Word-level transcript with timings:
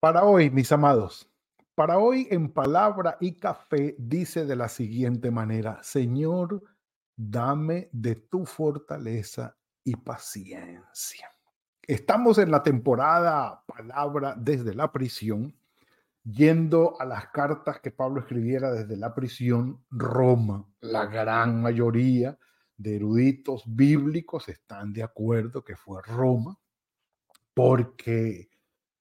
Para 0.00 0.22
hoy, 0.22 0.48
mis 0.50 0.70
amados, 0.70 1.28
para 1.74 1.98
hoy 1.98 2.28
en 2.30 2.52
palabra 2.52 3.16
y 3.20 3.32
café 3.32 3.96
dice 3.98 4.46
de 4.46 4.54
la 4.54 4.68
siguiente 4.68 5.32
manera, 5.32 5.82
Señor, 5.82 6.62
dame 7.16 7.88
de 7.90 8.14
tu 8.14 8.46
fortaleza 8.46 9.56
y 9.82 9.96
paciencia. 9.96 11.28
Estamos 11.82 12.38
en 12.38 12.52
la 12.52 12.62
temporada 12.62 13.64
palabra 13.66 14.36
desde 14.38 14.72
la 14.72 14.92
prisión, 14.92 15.52
yendo 16.22 16.94
a 17.00 17.04
las 17.04 17.30
cartas 17.30 17.80
que 17.80 17.90
Pablo 17.90 18.20
escribiera 18.20 18.70
desde 18.70 18.96
la 18.96 19.12
prisión, 19.12 19.84
Roma. 19.90 20.64
La 20.80 21.06
gran 21.06 21.60
mayoría 21.60 22.38
de 22.76 22.94
eruditos 22.94 23.64
bíblicos 23.66 24.48
están 24.48 24.92
de 24.92 25.02
acuerdo 25.02 25.64
que 25.64 25.74
fue 25.74 26.00
Roma, 26.02 26.56
porque 27.52 28.47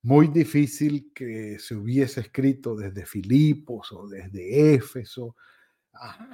muy 0.08 0.30
difícil 0.30 1.12
que 1.14 1.60
se 1.60 1.76
hubiese 1.76 2.22
escrito 2.22 2.78
desde 2.78 3.06
Filipos 3.06 3.92
o 3.92 4.08
desde 4.08 4.74
Éfeso, 4.74 5.36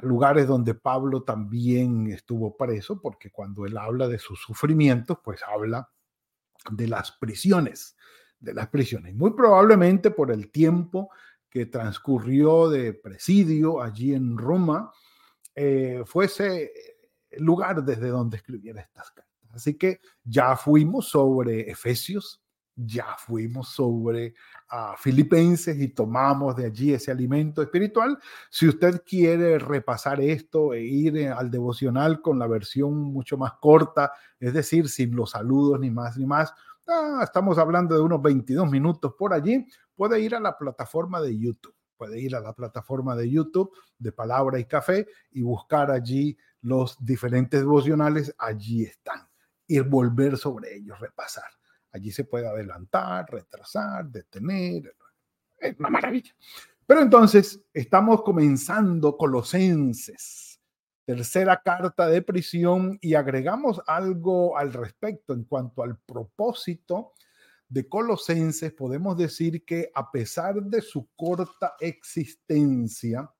lugares 0.03 0.45
donde 0.45 0.75
Pablo 0.75 1.23
también 1.23 2.05
estuvo 2.11 2.55
preso, 2.55 3.01
porque 3.01 3.31
cuando 3.31 3.65
él 3.65 3.75
habla 3.79 4.07
de 4.07 4.19
sus 4.19 4.39
sufrimientos, 4.39 5.17
pues 5.23 5.41
habla 5.41 5.89
de 6.69 6.87
las 6.87 7.13
prisiones, 7.13 7.97
de 8.39 8.53
las 8.53 8.67
prisiones. 8.67 9.15
Muy 9.15 9.31
probablemente 9.31 10.11
por 10.11 10.29
el 10.29 10.51
tiempo 10.51 11.09
que 11.49 11.65
transcurrió 11.65 12.69
de 12.69 12.93
presidio 12.93 13.81
allí 13.81 14.13
en 14.13 14.37
Roma, 14.37 14.91
eh, 15.55 16.03
fuese 16.05 16.71
el 17.27 17.43
lugar 17.43 17.83
desde 17.83 18.09
donde 18.09 18.37
escribiera 18.37 18.81
estas 18.81 19.09
cartas. 19.09 19.49
Así 19.49 19.79
que 19.79 19.99
ya 20.23 20.55
fuimos 20.55 21.07
sobre 21.07 21.71
Efesios, 21.71 22.42
ya 22.75 23.15
fuimos 23.17 23.69
sobre 23.69 24.33
a 24.69 24.95
Filipenses 24.97 25.79
y 25.79 25.89
tomamos 25.89 26.55
de 26.55 26.65
allí 26.65 26.93
ese 26.93 27.11
alimento 27.11 27.61
espiritual. 27.61 28.17
Si 28.49 28.67
usted 28.67 29.03
quiere 29.05 29.59
repasar 29.59 30.19
esto 30.21 30.73
e 30.73 30.83
ir 30.83 31.17
eh, 31.17 31.29
al 31.29 31.51
devocional 31.51 32.21
con 32.21 32.39
la 32.39 32.47
versión 32.47 32.95
mucho 32.95 33.37
más 33.37 33.53
corta, 33.61 34.11
es 34.39 34.53
decir, 34.53 34.89
sin 34.89 35.15
los 35.15 35.31
saludos 35.31 35.79
ni 35.79 35.91
más 35.91 36.17
ni 36.17 36.25
más, 36.25 36.53
ah, 36.87 37.21
estamos 37.23 37.57
hablando 37.57 37.95
de 37.95 38.01
unos 38.01 38.21
22 38.21 38.69
minutos 38.69 39.13
por 39.17 39.33
allí, 39.33 39.65
puede 39.95 40.19
ir 40.19 40.35
a 40.35 40.39
la 40.39 40.57
plataforma 40.57 41.21
de 41.21 41.37
YouTube. 41.37 41.75
Puede 41.95 42.19
ir 42.19 42.35
a 42.35 42.41
la 42.41 42.53
plataforma 42.53 43.15
de 43.15 43.29
YouTube 43.29 43.71
de 43.97 44.11
Palabra 44.11 44.59
y 44.59 44.65
Café 44.65 45.07
y 45.31 45.41
buscar 45.41 45.91
allí 45.91 46.37
los 46.61 46.97
diferentes 46.99 47.61
devocionales. 47.61 48.35
Allí 48.37 48.83
están. 48.83 49.29
Y 49.67 49.79
volver 49.79 50.37
sobre 50.37 50.75
ellos, 50.75 50.99
repasar. 50.99 51.45
Allí 51.93 52.11
se 52.11 52.25
puede 52.25 52.47
adelantar, 52.47 53.25
retrasar, 53.29 54.05
detener. 54.09 54.95
Es 55.59 55.79
una 55.79 55.89
maravilla. 55.89 56.35
Pero 56.85 57.01
entonces 57.01 57.61
estamos 57.71 58.23
comenzando 58.23 59.15
Colosenses, 59.15 60.59
tercera 61.05 61.61
carta 61.63 62.07
de 62.07 62.21
prisión, 62.23 62.97
y 62.99 63.13
agregamos 63.13 63.81
algo 63.87 64.57
al 64.57 64.73
respecto 64.73 65.33
en 65.33 65.43
cuanto 65.43 65.83
al 65.83 65.97
propósito 65.99 67.13
de 67.69 67.87
Colosenses. 67.87 68.73
Podemos 68.73 69.15
decir 69.15 69.63
que 69.63 69.91
a 69.93 70.11
pesar 70.11 70.61
de 70.63 70.81
su 70.81 71.07
corta 71.15 71.75
existencia, 71.79 73.31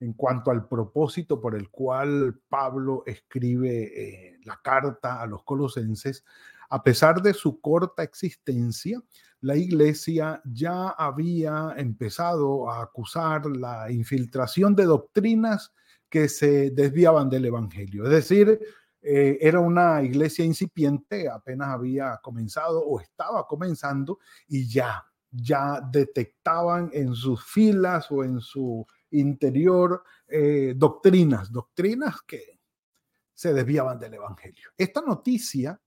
en 0.00 0.12
cuanto 0.12 0.50
al 0.50 0.68
propósito 0.68 1.40
por 1.40 1.54
el 1.54 1.70
cual 1.70 2.40
Pablo 2.48 3.02
escribe 3.06 3.82
eh, 3.82 4.38
la 4.44 4.60
carta 4.62 5.20
a 5.22 5.26
los 5.26 5.42
colosenses, 5.42 6.24
a 6.68 6.82
pesar 6.82 7.22
de 7.22 7.34
su 7.34 7.60
corta 7.60 8.02
existencia, 8.02 9.02
la 9.40 9.56
iglesia 9.56 10.40
ya 10.44 10.88
había 10.88 11.74
empezado 11.76 12.70
a 12.70 12.82
acusar 12.82 13.46
la 13.46 13.90
infiltración 13.90 14.74
de 14.74 14.84
doctrinas 14.84 15.72
que 16.08 16.28
se 16.28 16.70
desviaban 16.70 17.28
del 17.28 17.46
Evangelio. 17.46 18.04
Es 18.04 18.10
decir, 18.10 18.58
eh, 19.02 19.38
era 19.40 19.60
una 19.60 20.02
iglesia 20.02 20.44
incipiente, 20.44 21.28
apenas 21.28 21.68
había 21.68 22.18
comenzado 22.22 22.80
o 22.80 23.00
estaba 23.00 23.46
comenzando 23.46 24.18
y 24.48 24.66
ya, 24.68 25.04
ya 25.30 25.80
detectaban 25.80 26.90
en 26.92 27.14
sus 27.14 27.44
filas 27.44 28.10
o 28.10 28.24
en 28.24 28.40
su 28.40 28.84
interior 29.10 30.02
eh, 30.26 30.74
doctrinas, 30.76 31.52
doctrinas 31.52 32.22
que 32.22 32.58
se 33.32 33.52
desviaban 33.52 33.98
del 33.98 34.14
Evangelio. 34.14 34.70
Esta 34.76 35.02
noticia 35.02 35.80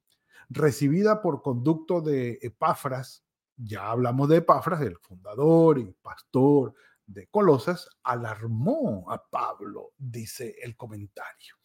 recibida 0.50 1.22
por 1.22 1.42
conducto 1.42 2.02
de 2.02 2.40
Epafras, 2.42 3.24
ya 3.56 3.92
hablamos 3.92 4.30
de 4.30 4.38
Epafras, 4.38 4.82
el 4.82 4.98
fundador 4.98 5.80
y 5.80 5.92
pastor 6.02 6.74
de 7.06 7.28
Colosas, 7.28 7.90
alarmó 8.04 9.06
a 9.12 9.24
Pablo, 9.30 9.94
dice 9.98 10.56
el 10.64 10.76
comentario. 10.76 11.56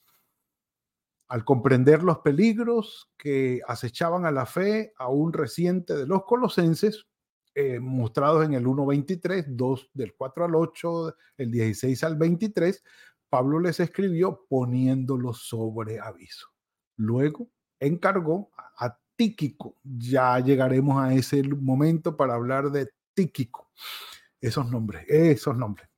Al 1.29 1.45
comprender 1.45 2.03
los 2.03 2.19
peligros 2.19 3.11
que 3.17 3.63
acechaban 3.67 4.27
a 4.27 4.31
la 4.31 4.47
fe 4.47 4.93
aún 4.97 5.33
reciente 5.33 5.95
de 5.95 6.07
los 6.07 6.25
colosenses, 6.25 7.07
eh, 7.55 7.79
mostrados 7.81 8.45
en 8.45 8.55
el 8.55 8.67
1.23, 8.67 9.45
2 9.49 9.91
del 9.95 10.15
4 10.15 10.45
al 10.45 10.55
8, 10.57 11.17
el 11.39 11.51
16 11.51 12.05
al 12.05 12.17
23, 12.17 12.83
Pablo 13.29 13.61
les 13.61 13.81
escribió 13.81 14.45
poniéndolos 14.49 15.47
sobre 15.49 16.01
aviso. 16.01 16.49
Luego 16.97 17.49
encargó 17.81 18.51
a 18.79 18.99
Tíquico. 19.17 19.77
Ya 19.83 20.39
llegaremos 20.41 21.03
a 21.03 21.15
ese 21.15 21.43
momento 21.43 22.17
para 22.17 22.35
hablar 22.35 22.71
de 22.71 22.91
Tíquico. 23.15 23.71
Esos 24.41 24.71
nombres, 24.71 25.05
esos 25.09 25.57
nombres. 25.57 25.89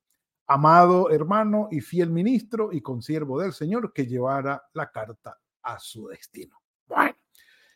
Amado 0.47 1.11
hermano 1.11 1.69
y 1.71 1.81
fiel 1.81 2.11
ministro 2.11 2.73
y 2.73 2.81
consiervo 2.81 3.41
del 3.41 3.53
Señor 3.53 3.93
que 3.93 4.07
llevara 4.07 4.63
la 4.75 4.91
carta 4.91 5.39
a 5.63 5.79
su 5.81 6.07
destino. 6.09 6.63
Bueno, 6.87 7.17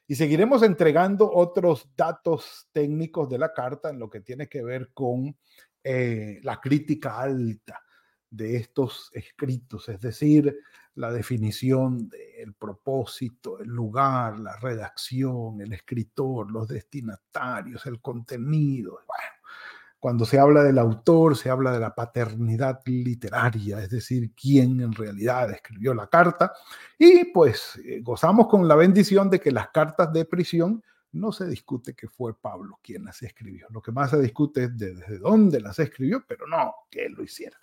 y 0.07 0.15
seguiremos 0.15 0.63
entregando 0.63 1.33
otros 1.33 1.89
datos 1.97 2.69
técnicos 2.73 3.29
de 3.29 3.39
la 3.39 3.53
carta 3.53 3.91
en 3.91 3.99
lo 3.99 4.11
que 4.11 4.21
tiene 4.21 4.49
que 4.49 4.63
ver 4.63 4.91
con 4.93 5.37
eh, 5.83 6.41
la 6.43 6.61
crítica 6.61 7.21
alta 7.21 7.81
de 8.29 8.57
estos 8.57 9.11
escritos, 9.13 9.89
es 9.89 10.01
decir, 10.01 10.57
la 11.01 11.11
definición 11.11 12.09
del 12.09 12.53
propósito, 12.53 13.59
el 13.59 13.69
lugar, 13.69 14.39
la 14.39 14.57
redacción, 14.57 15.61
el 15.61 15.73
escritor, 15.73 16.51
los 16.51 16.69
destinatarios, 16.69 17.87
el 17.87 18.01
contenido. 18.01 19.01
Bueno, 19.07 19.33
cuando 19.99 20.25
se 20.25 20.39
habla 20.39 20.63
del 20.63 20.79
autor, 20.79 21.37
se 21.37 21.51
habla 21.51 21.73
de 21.73 21.81
la 21.81 21.95
paternidad 21.95 22.81
literaria, 22.85 23.83
es 23.83 23.91
decir, 23.91 24.33
quién 24.35 24.81
en 24.81 24.93
realidad 24.93 25.51
escribió 25.51 25.95
la 25.95 26.07
carta. 26.07 26.53
Y 26.99 27.25
pues 27.27 27.81
eh, 27.85 28.01
gozamos 28.03 28.47
con 28.47 28.69
la 28.69 28.77
bendición 28.77 29.31
de 29.31 29.41
que 29.41 29.51
las 29.51 29.71
cartas 29.71 30.13
de 30.13 30.27
prisión 30.27 30.83
no 31.13 31.33
se 31.33 31.47
discute 31.47 31.95
que 31.95 32.09
fue 32.09 32.39
Pablo 32.39 32.79
quien 32.83 33.05
las 33.05 33.23
escribió. 33.23 33.67
Lo 33.71 33.81
que 33.81 33.91
más 33.91 34.11
se 34.11 34.21
discute 34.21 34.65
es 34.65 34.77
desde 34.77 35.19
dónde 35.19 35.61
las 35.61 35.79
escribió, 35.79 36.25
pero 36.27 36.47
no 36.47 36.75
que 36.91 37.07
él 37.07 37.15
lo 37.15 37.23
hiciera 37.23 37.59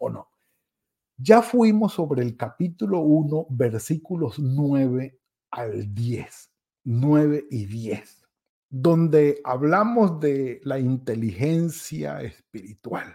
o 0.00 0.10
no. 0.10 0.28
Ya 1.22 1.42
fuimos 1.42 1.92
sobre 1.92 2.22
el 2.22 2.34
capítulo 2.34 3.00
1, 3.00 3.48
versículos 3.50 4.38
9 4.38 5.18
al 5.50 5.92
10, 5.94 6.50
9 6.84 7.46
y 7.50 7.66
10, 7.66 8.26
donde 8.70 9.38
hablamos 9.44 10.18
de 10.18 10.62
la 10.64 10.78
inteligencia 10.78 12.22
espiritual, 12.22 13.14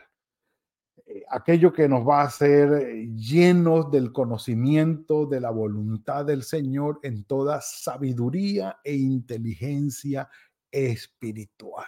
eh, 1.08 1.24
aquello 1.32 1.74
que 1.74 1.90
nos 1.90 2.08
va 2.08 2.22
a 2.22 2.26
hacer 2.26 3.08
llenos 3.16 3.90
del 3.90 4.12
conocimiento 4.12 5.26
de 5.26 5.42
la 5.42 5.50
voluntad 5.50 6.26
del 6.26 6.44
Señor 6.44 7.00
en 7.02 7.24
toda 7.24 7.60
sabiduría 7.62 8.78
e 8.84 8.94
inteligencia 8.94 10.30
espiritual. 10.70 11.88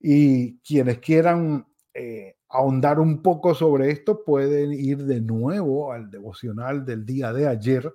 Y 0.00 0.58
quienes 0.58 0.98
quieran 0.98 1.64
eh, 1.94 2.36
ahondar 2.48 2.98
un 2.98 3.22
poco 3.22 3.54
sobre 3.54 3.90
esto, 3.90 4.24
pueden 4.24 4.72
ir 4.72 5.04
de 5.04 5.20
nuevo 5.20 5.92
al 5.92 6.10
devocional 6.10 6.84
del 6.84 7.06
día 7.06 7.32
de 7.32 7.46
ayer 7.46 7.94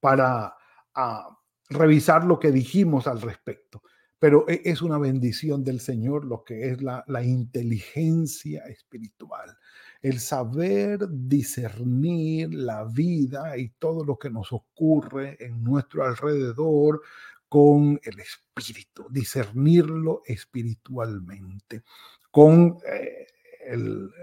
para 0.00 0.54
ah, 0.94 1.38
revisar 1.68 2.24
lo 2.24 2.38
que 2.38 2.52
dijimos 2.52 3.06
al 3.06 3.20
respecto. 3.20 3.82
pero 4.20 4.48
e, 4.48 4.62
es 4.64 4.82
una 4.82 4.98
bendición 4.98 5.62
del 5.64 5.80
Señor 5.80 6.24
lo 6.24 6.44
que 6.44 6.70
es 6.70 6.82
la 6.82 7.22
inteligencia 7.24 8.64
espiritual, 8.64 9.56
el 10.02 10.20
saber 10.20 11.00
discernir 11.08 12.54
la 12.54 12.84
vida 12.84 13.56
y 13.56 13.70
todo 13.70 14.04
lo 14.04 14.18
que 14.18 14.30
nos 14.30 14.52
ocurre 14.52 15.36
en 15.40 15.62
nuestro 15.62 16.04
alrededor 16.04 17.02
con 17.48 17.98
el 18.02 18.20
espíritu, 18.20 19.06
discernirlo 19.10 20.22
espiritualmente, 20.26 21.82
con 22.30 22.78
eh, 22.86 23.26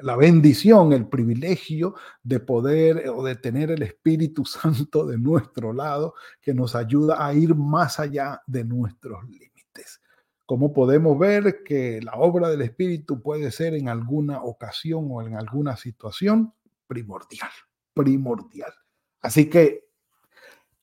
la 0.02 0.16
bendición, 0.16 0.94
el 0.94 1.08
privilegio 1.08 1.96
de 2.24 2.40
poder 2.40 3.10
o 3.10 3.24
de 3.24 3.36
tener 3.36 3.72
el 3.72 3.84
Espíritu 3.84 4.46
Santo 4.46 5.06
de 5.06 5.18
nuestro 5.18 5.74
lado 5.74 6.16
que 6.42 6.54
nos 6.54 6.76
ayuda 6.76 7.26
a 7.26 7.34
ir 7.34 7.56
más 7.56 8.00
allá 8.00 8.42
de 8.48 8.64
nuestros 8.64 9.24
límites. 9.26 10.02
Como 10.46 10.74
podemos 10.74 11.18
ver 11.18 11.64
que 11.64 12.02
la 12.02 12.14
obra 12.14 12.50
del 12.50 12.62
Espíritu 12.62 13.22
puede 13.22 13.52
ser 13.52 13.74
en 13.74 13.90
alguna 13.90 14.44
ocasión 14.44 15.08
o 15.10 15.22
en 15.22 15.36
alguna 15.36 15.76
situación 15.76 16.54
primordial, 16.88 17.50
primordial. 17.94 18.72
Así 19.22 19.50
que 19.50 19.86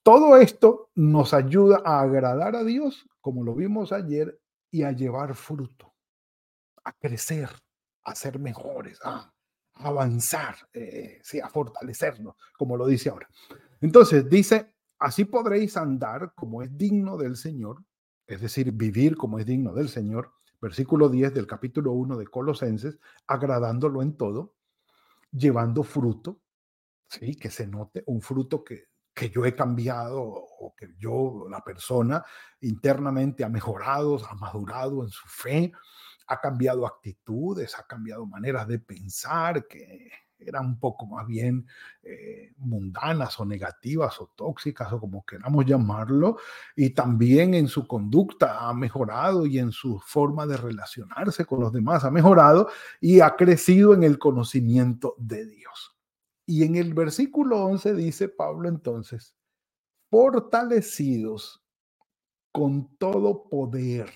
todo 0.02 0.36
esto 0.36 0.90
nos 0.96 1.32
ayuda 1.32 1.80
a 1.84 2.00
agradar 2.00 2.56
a 2.56 2.64
Dios, 2.64 3.08
como 3.20 3.44
lo 3.44 3.54
vimos 3.54 3.92
ayer, 3.92 4.40
y 4.68 4.82
a 4.82 4.90
llevar 4.90 5.36
fruto, 5.36 5.91
a 6.84 6.92
crecer, 6.92 7.50
a 8.04 8.14
ser 8.14 8.38
mejores, 8.38 8.98
a, 9.04 9.32
avanzar, 9.74 10.56
eh, 10.72 11.20
sí, 11.22 11.40
a 11.40 11.48
fortalecernos, 11.48 12.36
como 12.56 12.76
lo 12.76 12.86
dice 12.86 13.10
ahora. 13.10 13.28
Entonces 13.80 14.28
dice, 14.28 14.74
así 14.98 15.24
podréis 15.24 15.76
andar 15.76 16.32
como 16.34 16.62
es 16.62 16.76
digno 16.76 17.16
del 17.16 17.36
Señor, 17.36 17.84
es 18.26 18.40
decir, 18.40 18.70
vivir 18.72 19.16
como 19.16 19.38
es 19.38 19.46
digno 19.46 19.74
del 19.74 19.88
Señor, 19.88 20.32
versículo 20.60 21.08
10 21.08 21.34
del 21.34 21.46
capítulo 21.46 21.92
1 21.92 22.16
de 22.16 22.26
Colosenses, 22.26 22.98
agradándolo 23.26 24.02
en 24.02 24.16
todo, 24.16 24.54
llevando 25.32 25.82
fruto, 25.82 26.40
sí, 27.08 27.34
que 27.34 27.50
se 27.50 27.66
note 27.66 28.04
un 28.06 28.20
fruto 28.20 28.62
que, 28.62 28.84
que 29.12 29.30
yo 29.30 29.44
he 29.44 29.56
cambiado 29.56 30.22
o 30.22 30.74
que 30.76 30.94
yo, 30.98 31.46
la 31.50 31.62
persona, 31.64 32.24
internamente 32.60 33.42
ha 33.42 33.48
mejorado, 33.48 34.18
ha 34.24 34.34
madurado 34.34 35.02
en 35.02 35.10
su 35.10 35.26
fe, 35.26 35.72
ha 36.32 36.40
cambiado 36.40 36.86
actitudes, 36.86 37.78
ha 37.78 37.86
cambiado 37.86 38.26
maneras 38.26 38.66
de 38.66 38.78
pensar 38.78 39.66
que 39.66 40.10
eran 40.46 40.66
un 40.66 40.78
poco 40.78 41.06
más 41.06 41.26
bien 41.26 41.66
eh, 42.02 42.52
mundanas 42.58 43.38
o 43.38 43.44
negativas 43.44 44.20
o 44.20 44.32
tóxicas 44.34 44.92
o 44.92 45.00
como 45.00 45.24
queramos 45.24 45.64
llamarlo, 45.64 46.38
y 46.74 46.90
también 46.90 47.54
en 47.54 47.68
su 47.68 47.86
conducta 47.86 48.68
ha 48.68 48.74
mejorado 48.74 49.46
y 49.46 49.58
en 49.58 49.72
su 49.72 50.00
forma 50.00 50.46
de 50.46 50.56
relacionarse 50.56 51.44
con 51.44 51.60
los 51.60 51.72
demás 51.72 52.04
ha 52.04 52.10
mejorado 52.10 52.68
y 53.00 53.20
ha 53.20 53.36
crecido 53.36 53.94
en 53.94 54.02
el 54.02 54.18
conocimiento 54.18 55.14
de 55.18 55.46
Dios. 55.46 55.96
Y 56.46 56.64
en 56.64 56.76
el 56.76 56.92
versículo 56.92 57.64
11 57.64 57.94
dice 57.94 58.28
Pablo 58.28 58.68
entonces, 58.68 59.36
fortalecidos 60.10 61.64
con 62.50 62.96
todo 62.98 63.48
poder 63.48 64.10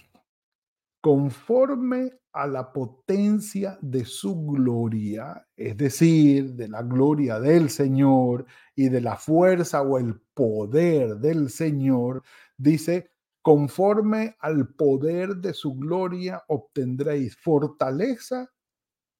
conforme 1.06 2.18
a 2.32 2.48
la 2.48 2.72
potencia 2.72 3.78
de 3.80 4.04
su 4.04 4.44
gloria, 4.44 5.46
es 5.54 5.76
decir, 5.76 6.54
de 6.54 6.66
la 6.66 6.82
gloria 6.82 7.38
del 7.38 7.70
Señor 7.70 8.44
y 8.74 8.88
de 8.88 9.00
la 9.00 9.14
fuerza 9.14 9.82
o 9.82 9.98
el 9.98 10.20
poder 10.34 11.18
del 11.18 11.50
Señor, 11.50 12.24
dice, 12.56 13.12
conforme 13.40 14.34
al 14.40 14.74
poder 14.74 15.36
de 15.36 15.54
su 15.54 15.76
gloria 15.76 16.42
obtendréis 16.48 17.36
fortaleza, 17.36 18.50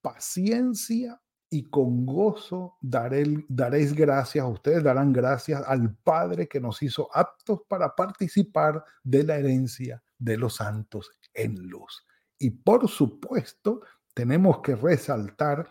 paciencia 0.03 1.23
y 1.49 1.71
con 1.71 2.05
gozo 2.05 2.79
daréis 2.81 3.95
gracias, 3.95 4.45
ustedes 4.45 4.83
darán 4.83 5.13
gracias 5.13 5.63
al 5.65 5.95
Padre 5.99 6.49
que 6.49 6.61
nos 6.61 6.83
hizo 6.83 7.09
aptos 7.15 7.61
para 7.69 7.95
participar 7.95 8.83
de 9.05 9.23
la 9.23 9.37
herencia 9.37 10.03
de 10.19 10.37
los 10.37 10.57
santos 10.57 11.13
en 11.37 11.69
luz. 11.69 12.05
Y 12.39 12.51
por 12.51 12.89
supuesto, 12.89 13.83
tenemos 14.15 14.61
que 14.61 14.75
resaltar 14.75 15.71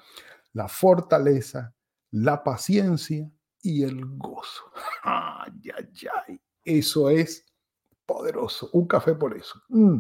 la 0.54 0.68
fortaleza, 0.68 1.74
la 2.12 2.44
paciencia 2.44 3.30
y 3.62 3.84
el 3.84 4.06
gozo. 4.18 4.72
Ay, 5.04 5.52
ay, 5.78 5.90
ay. 6.28 6.42
Eso 6.64 7.10
es 7.10 7.46
poderoso. 8.06 8.70
Un 8.74 8.88
café 8.88 9.14
por 9.14 9.36
eso. 9.36 9.62
Mm. 9.70 10.00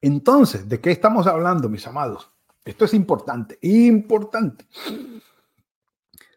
Entonces, 0.00 0.68
¿de 0.68 0.80
qué 0.80 0.90
estamos 0.90 1.26
hablando, 1.26 1.68
mis 1.68 1.86
amados? 1.86 2.30
Esto 2.64 2.84
es 2.84 2.94
importante, 2.94 3.58
importante. 3.62 4.66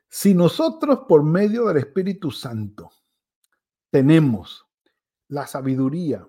Si 0.10 0.34
nosotros 0.34 1.00
por 1.07 1.24
medio 1.24 1.66
del 1.66 1.78
Espíritu 1.78 2.31
Santo 2.31 2.92
tenemos 3.89 4.67
la 5.27 5.47
sabiduría 5.47 6.27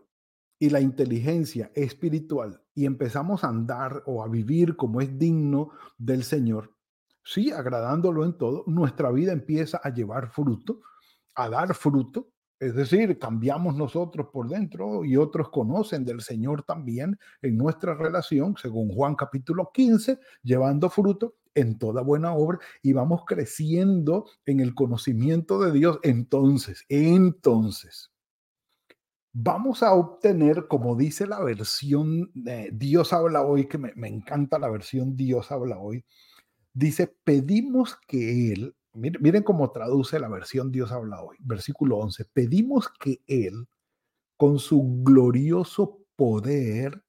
y 0.58 0.70
la 0.70 0.80
inteligencia 0.80 1.70
espiritual 1.74 2.62
y 2.74 2.86
empezamos 2.86 3.44
a 3.44 3.48
andar 3.48 4.02
o 4.06 4.22
a 4.22 4.28
vivir 4.28 4.76
como 4.76 5.00
es 5.00 5.18
digno 5.18 5.70
del 5.96 6.24
Señor, 6.24 6.74
sí, 7.24 7.50
agradándolo 7.52 8.24
en 8.24 8.36
todo, 8.36 8.64
nuestra 8.66 9.10
vida 9.10 9.32
empieza 9.32 9.80
a 9.82 9.92
llevar 9.92 10.30
fruto, 10.30 10.80
a 11.34 11.48
dar 11.48 11.74
fruto, 11.74 12.30
es 12.60 12.74
decir, 12.74 13.18
cambiamos 13.20 13.76
nosotros 13.76 14.28
por 14.32 14.48
dentro 14.48 15.04
y 15.04 15.16
otros 15.16 15.48
conocen 15.50 16.04
del 16.04 16.22
Señor 16.22 16.64
también 16.64 17.16
en 17.40 17.56
nuestra 17.56 17.94
relación, 17.94 18.56
según 18.60 18.88
Juan 18.88 19.14
capítulo 19.14 19.70
15, 19.72 20.18
llevando 20.42 20.90
fruto 20.90 21.36
en 21.54 21.78
toda 21.78 22.02
buena 22.02 22.34
obra 22.34 22.58
y 22.82 22.92
vamos 22.92 23.22
creciendo 23.26 24.26
en 24.44 24.58
el 24.58 24.74
conocimiento 24.74 25.60
de 25.60 25.70
Dios. 25.70 26.00
Entonces, 26.02 26.84
entonces, 26.88 28.10
vamos 29.32 29.82
a 29.82 29.92
obtener, 29.92 30.66
como 30.68 30.96
dice 30.96 31.26
la 31.26 31.42
versión 31.42 32.30
Dios 32.72 33.12
habla 33.12 33.42
hoy, 33.42 33.68
que 33.68 33.78
me, 33.78 33.92
encanta 34.08 34.58
la 34.58 34.68
versión 34.68 35.16
Dios 35.16 35.50
habla 35.52 35.78
hoy, 35.78 36.04
dice, 36.72 37.14
pedimos 37.24 37.98
que 38.06 38.52
Él, 38.52 38.76
miren, 38.92 39.22
miren 39.22 39.42
cómo 39.42 39.70
traduce 39.70 40.18
la 40.18 40.28
versión 40.28 40.72
Dios 40.72 40.92
habla 40.92 41.22
hoy, 41.22 41.36
versículo 41.40 41.98
11, 41.98 42.24
pedimos 42.32 42.88
que 43.00 43.22
Él, 43.26 43.68
con 44.36 44.58
su 44.58 45.02
glorioso 45.02 46.00
poder, 46.16 47.02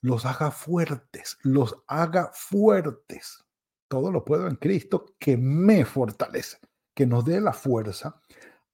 los 0.00 0.24
haga 0.24 0.50
fuertes, 0.50 1.38
los 1.42 1.82
haga 1.88 2.30
fuertes. 2.32 3.44
Todo 3.88 4.12
lo 4.12 4.24
puedo 4.24 4.46
en 4.46 4.56
Cristo 4.56 5.14
que 5.18 5.36
me 5.36 5.84
fortalece, 5.84 6.58
que 6.94 7.06
nos 7.06 7.24
dé 7.24 7.40
la 7.40 7.52
fuerza 7.52 8.20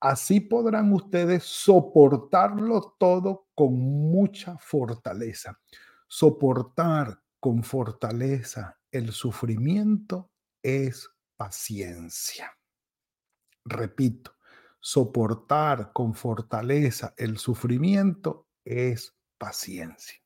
Así 0.03 0.41
podrán 0.41 0.93
ustedes 0.93 1.45
soportarlo 1.45 2.97
todo 2.99 3.47
con 3.55 3.75
mucha 3.79 4.59
fortaleza. 4.59 5.61
Soportar 6.09 7.23
con 7.39 7.63
fortaleza 7.63 8.81
el 8.91 9.13
sufrimiento 9.13 10.33
es 10.61 11.09
paciencia. 11.37 12.51
Repito, 13.65 14.35
soportar 14.81 15.93
con 15.93 16.15
fortaleza 16.15 17.15
el 17.17 17.39
sufrimiento 17.39 18.49
es 18.65 19.17
paciencia. 19.39 20.21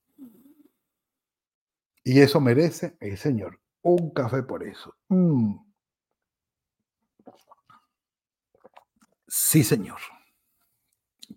Y 2.02 2.20
eso 2.20 2.40
merece, 2.40 2.96
el 2.98 3.18
Señor, 3.18 3.60
un 3.82 4.08
café 4.14 4.42
por 4.42 4.62
eso. 4.62 4.96
Mm. 5.08 5.65
Sí, 9.38 9.62
Señor. 9.62 9.98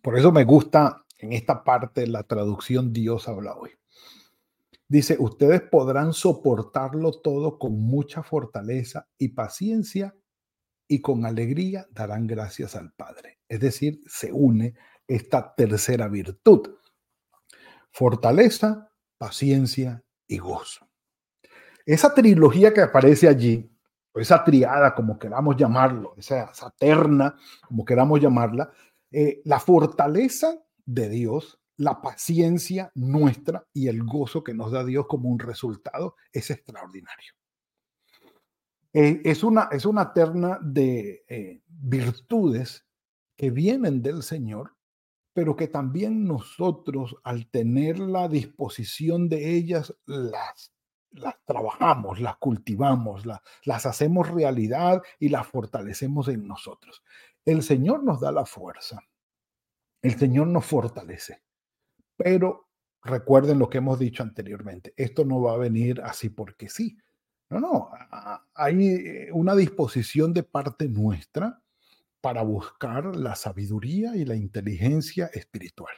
Por 0.02 0.18
eso 0.18 0.32
me 0.32 0.46
gusta 0.46 1.06
en 1.18 1.34
esta 1.34 1.66
parte 1.66 2.08
la 2.08 2.24
traducción 2.24 2.94
Dios 2.94 3.28
habla 3.28 3.58
hoy. 3.58 3.72
Dice, 4.88 5.18
ustedes 5.20 5.62
podrán 5.64 6.14
soportarlo 6.14 7.12
todo 7.20 7.60
con 7.60 7.74
mucha 7.74 8.24
fortaleza 8.24 9.10
y 9.18 9.30
paciencia 9.30 10.16
y 10.88 11.02
con 11.02 11.26
alegría 11.26 11.88
darán 11.92 12.26
gracias 12.26 12.74
al 12.78 12.94
Padre. 12.94 13.40
Es 13.50 13.60
decir, 13.60 14.00
se 14.08 14.32
une 14.32 14.76
esta 15.06 15.54
tercera 15.54 16.08
virtud. 16.08 16.78
Fortaleza, 17.92 18.94
paciencia 19.18 20.06
y 20.26 20.38
gozo. 20.38 20.88
Esa 21.86 22.14
trilogía 22.14 22.74
que 22.74 22.82
aparece 22.82 23.28
allí 23.28 23.69
esa 24.16 24.44
triada, 24.44 24.96
como 24.96 25.18
queramos 25.18 25.56
llamarlo, 25.56 26.16
esa, 26.18 26.52
terna, 26.78 27.36
como 27.68 27.86
queramos 27.86 28.20
llamarla, 28.20 28.72
eh, 29.12 29.42
la 29.46 29.60
fortaleza 29.60 30.60
de 30.86 31.10
Dios, 31.10 31.60
la 31.78 32.02
paciencia 32.02 32.92
nuestra 32.96 33.66
y 33.74 33.88
el 33.88 34.04
gozo 34.04 34.44
que 34.44 34.54
nos 34.54 34.72
da 34.72 34.84
Dios 34.84 35.06
como 35.08 35.30
un 35.30 35.40
resultado 35.40 36.16
es 36.32 36.50
extraordinario. 36.50 37.34
Eh, 38.92 39.22
es, 39.24 39.44
una, 39.44 39.70
es 39.72 39.86
una 39.86 40.14
terna 40.14 40.60
de 40.62 41.24
eh, 41.28 41.62
virtudes 41.68 42.86
que 43.38 43.52
vienen 43.52 44.02
del 44.02 44.24
Señor 44.24 44.76
pero 45.40 45.56
que 45.56 45.70
también 45.70 46.26
nosotros, 46.26 47.16
al 47.24 47.50
tener 47.50 47.98
la 47.98 48.28
disposición 48.28 49.30
de 49.30 49.56
ellas, 49.56 49.96
las, 50.06 50.74
las 51.12 51.36
trabajamos, 51.46 52.20
las 52.20 52.38
cultivamos, 52.38 53.26
las, 53.26 53.42
las 53.64 53.86
hacemos 53.86 54.30
realidad 54.30 55.02
y 55.20 55.30
las 55.30 55.48
fortalecemos 55.48 56.28
en 56.28 56.48
nosotros. 56.48 57.04
El 57.46 57.64
Señor 57.64 58.04
nos 58.04 58.20
da 58.20 58.32
la 58.32 58.46
fuerza, 58.46 59.02
el 60.02 60.18
Señor 60.18 60.48
nos 60.48 60.66
fortalece, 60.66 61.42
pero 62.16 62.70
recuerden 63.04 63.60
lo 63.60 63.70
que 63.70 63.80
hemos 63.80 63.98
dicho 63.98 64.24
anteriormente, 64.24 64.94
esto 64.98 65.26
no 65.26 65.42
va 65.42 65.54
a 65.54 65.58
venir 65.58 66.02
así 66.02 66.30
porque 66.30 66.70
sí. 66.70 66.98
No, 67.50 67.60
no, 67.60 67.90
hay 68.54 68.88
eh, 68.88 69.30
una 69.34 69.56
disposición 69.56 70.34
de 70.34 70.44
parte 70.44 70.88
nuestra 70.88 71.64
para 72.22 72.44
buscar 72.44 73.16
la 73.16 73.36
sabiduría 73.36 74.16
y 74.16 74.26
la 74.26 74.36
inteligencia 74.36 75.28
espiritual. 75.34 75.94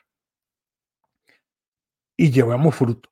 Y 2.15 2.31
llevamos 2.31 2.75
frutos. 2.75 3.11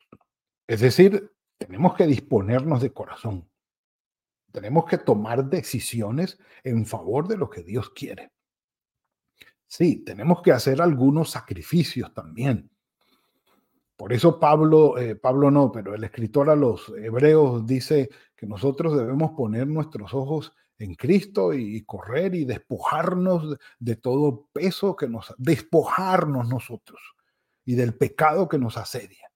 Es 0.67 0.81
decir, 0.81 1.31
tenemos 1.59 1.93
que 1.93 2.07
disponernos 2.07 2.81
de 2.81 2.91
corazón. 2.91 3.47
Tenemos 4.51 4.85
que 4.85 4.97
tomar 4.97 5.45
decisiones 5.45 6.39
en 6.63 6.85
favor 6.85 7.27
de 7.27 7.37
lo 7.37 7.49
que 7.49 7.61
Dios 7.61 7.91
quiere. 7.91 8.31
Sí, 9.67 9.97
tenemos 9.97 10.41
que 10.41 10.51
hacer 10.51 10.81
algunos 10.81 11.29
sacrificios 11.29 12.11
también. 12.13 12.71
Por 13.95 14.13
eso 14.13 14.39
Pablo, 14.39 14.97
eh, 14.97 15.15
Pablo 15.15 15.51
no, 15.51 15.71
pero 15.71 15.93
el 15.93 16.03
escritor 16.03 16.49
a 16.49 16.55
los 16.55 16.89
hebreos 16.97 17.67
dice 17.67 18.09
que 18.35 18.47
nosotros 18.47 18.97
debemos 18.97 19.31
poner 19.31 19.67
nuestros 19.67 20.13
ojos 20.13 20.53
en 20.79 20.95
Cristo 20.95 21.53
y 21.53 21.83
correr 21.83 22.33
y 22.35 22.45
despojarnos 22.45 23.57
de 23.77 23.95
todo 23.97 24.47
peso 24.53 24.95
que 24.95 25.09
nos, 25.09 25.35
despojarnos 25.37 26.47
nosotros 26.47 27.01
y 27.65 27.75
del 27.75 27.93
pecado 27.95 28.47
que 28.47 28.57
nos 28.57 28.77
asedia 28.77 29.28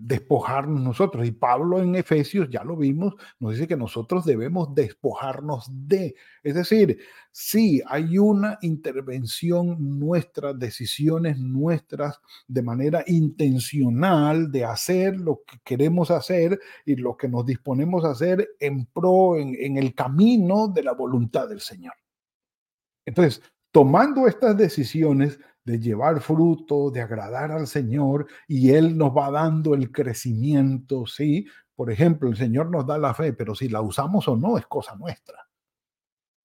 despojarnos 0.00 0.80
nosotros. 0.80 1.26
Y 1.26 1.32
Pablo 1.32 1.80
en 1.80 1.94
Efesios, 1.94 2.48
ya 2.50 2.64
lo 2.64 2.76
vimos, 2.76 3.14
nos 3.38 3.52
dice 3.52 3.66
que 3.66 3.76
nosotros 3.76 4.24
debemos 4.24 4.74
despojarnos 4.74 5.68
de. 5.70 6.14
Es 6.42 6.54
decir, 6.54 6.98
sí, 7.30 7.82
hay 7.86 8.18
una 8.18 8.58
intervención 8.62 9.98
nuestra, 9.98 10.52
decisiones 10.52 11.38
nuestras 11.38 12.20
de 12.46 12.62
manera 12.62 13.04
intencional 13.06 14.50
de 14.50 14.64
hacer 14.64 15.16
lo 15.16 15.42
que 15.46 15.58
queremos 15.64 16.10
hacer 16.10 16.58
y 16.84 16.96
lo 16.96 17.16
que 17.16 17.28
nos 17.28 17.44
disponemos 17.46 18.04
a 18.04 18.10
hacer 18.10 18.48
en 18.60 18.86
pro, 18.86 19.36
en, 19.36 19.54
en 19.58 19.76
el 19.76 19.94
camino 19.94 20.68
de 20.68 20.82
la 20.82 20.92
voluntad 20.92 21.48
del 21.48 21.60
Señor. 21.60 21.94
Entonces, 23.06 23.42
tomando 23.72 24.26
estas 24.26 24.56
decisiones, 24.56 25.38
de 25.68 25.78
llevar 25.78 26.20
fruto, 26.20 26.90
de 26.90 27.02
agradar 27.02 27.52
al 27.52 27.66
Señor 27.66 28.26
y 28.46 28.70
Él 28.70 28.96
nos 28.96 29.10
va 29.10 29.30
dando 29.30 29.74
el 29.74 29.92
crecimiento, 29.92 31.06
¿sí? 31.06 31.46
Por 31.74 31.90
ejemplo, 31.90 32.28
el 32.30 32.36
Señor 32.36 32.70
nos 32.70 32.86
da 32.86 32.96
la 32.96 33.12
fe, 33.12 33.34
pero 33.34 33.54
si 33.54 33.68
la 33.68 33.82
usamos 33.82 34.26
o 34.28 34.36
no 34.36 34.56
es 34.56 34.66
cosa 34.66 34.96
nuestra. 34.96 35.46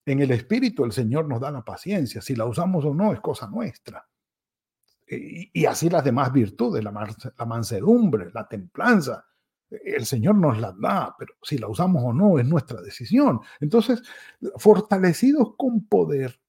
En 0.06 0.20
el 0.20 0.32
Espíritu 0.32 0.84
el 0.84 0.92
Señor 0.92 1.28
nos 1.28 1.40
da 1.40 1.52
la 1.52 1.64
paciencia, 1.64 2.22
si 2.22 2.36
la 2.36 2.46
usamos 2.46 2.84
o 2.84 2.94
no 2.94 3.14
es 3.14 3.22
cosa 3.22 3.48
nuestra. 3.48 4.06
Y, 5.08 5.66
así 5.66 5.90
las 5.90 6.04
demás 6.04 6.34
virtudes, 6.34 6.84
la, 6.84 6.92
la 6.92 7.46
mansedumbre, 7.46 8.30
la 8.34 8.48
templanza, 8.48 9.26
el 9.70 10.06
Señor 10.06 10.36
nos 10.36 10.60
las 10.60 10.78
da, 10.80 11.16
pero 11.18 11.36
si 11.42 11.58
la 11.58 11.68
usamos 11.68 12.04
o 12.04 12.14
no 12.14 12.40
es 12.40 12.46
nuestra 12.46 12.82
decisión. 12.82 13.40
Entonces, 13.62 14.02
fortalecidos 14.58 15.56
con 15.58 15.86
poder, 15.88 16.40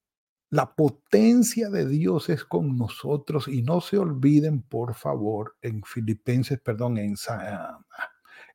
la 0.54 0.72
potencia 0.72 1.68
de 1.68 1.84
Dios 1.84 2.28
es 2.28 2.44
con 2.44 2.76
nosotros 2.76 3.48
y 3.48 3.62
no 3.62 3.80
se 3.80 3.98
olviden, 3.98 4.62
por 4.62 4.94
favor, 4.94 5.56
en 5.60 5.82
Filipenses, 5.82 6.60
perdón, 6.60 6.96
en, 6.96 7.16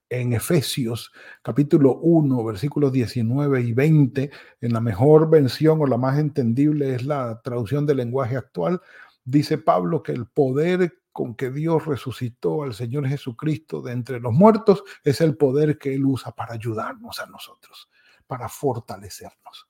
en 0.07 0.31
Efesios 0.31 1.11
capítulo 1.43 1.97
1, 1.97 2.41
versículos 2.45 2.93
19 2.93 3.63
y 3.63 3.73
20, 3.73 4.31
en 4.61 4.71
la 4.71 4.79
mejor 4.79 5.29
versión 5.29 5.81
o 5.81 5.87
la 5.87 5.97
más 5.97 6.17
entendible 6.17 6.95
es 6.95 7.03
la 7.03 7.41
traducción 7.43 7.85
del 7.85 7.97
lenguaje 7.97 8.37
actual, 8.37 8.79
dice 9.25 9.57
Pablo 9.57 10.01
que 10.01 10.13
el 10.13 10.25
poder 10.25 11.01
con 11.11 11.35
que 11.35 11.51
Dios 11.51 11.85
resucitó 11.85 12.63
al 12.63 12.73
Señor 12.73 13.09
Jesucristo 13.09 13.81
de 13.81 13.91
entre 13.91 14.21
los 14.21 14.31
muertos 14.31 14.85
es 15.03 15.19
el 15.19 15.35
poder 15.35 15.77
que 15.77 15.95
Él 15.95 16.05
usa 16.05 16.31
para 16.31 16.53
ayudarnos 16.53 17.19
a 17.19 17.25
nosotros, 17.25 17.89
para 18.25 18.47
fortalecernos. 18.47 19.68